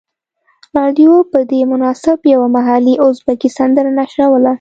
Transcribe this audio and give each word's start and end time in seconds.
رادیو 0.77 1.13
په 1.31 1.39
دې 1.51 1.61
مناسبت 1.71 2.19
یوه 2.33 2.47
محلي 2.55 2.95
ازبکي 3.07 3.49
سندره 3.57 3.91
نشروله. 3.99 4.49